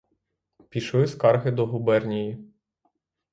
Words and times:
Пішли 0.69 1.07
скарги 1.07 1.51
до 1.51 1.65
губернії. 1.65 2.37